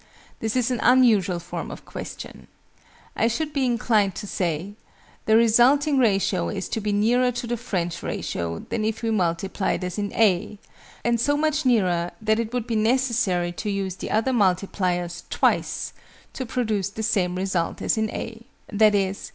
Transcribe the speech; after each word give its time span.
This 0.39 0.55
is 0.55 0.71
an 0.71 0.79
unusual 0.81 1.37
form 1.37 1.69
of 1.69 1.85
question. 1.85 2.47
I 3.15 3.27
should 3.27 3.53
be 3.53 3.65
inclined 3.67 4.15
to 4.15 4.25
say 4.25 4.73
"the 5.27 5.37
resulting 5.37 5.99
ratio 5.99 6.49
is 6.49 6.67
to 6.69 6.81
be 6.81 6.91
nearer 6.91 7.31
to 7.33 7.45
the 7.45 7.55
French 7.55 8.01
ratio 8.01 8.65
than 8.69 8.83
if 8.83 9.03
we 9.03 9.11
multiplied 9.11 9.83
as 9.83 9.99
in 9.99 10.11
(a), 10.13 10.57
and 11.05 11.19
so 11.21 11.37
much 11.37 11.67
nearer 11.67 12.09
that 12.19 12.39
it 12.39 12.51
would 12.51 12.65
be 12.65 12.75
necessary 12.75 13.51
to 13.51 13.69
use 13.69 13.95
the 13.97 14.09
other 14.09 14.31
multipliers 14.33 15.21
twice 15.29 15.93
to 16.33 16.47
produce 16.47 16.89
the 16.89 17.03
same 17.03 17.35
result 17.35 17.79
as 17.79 17.95
in 17.95 18.09
(a):" 18.09 18.43
_e. 18.73 19.29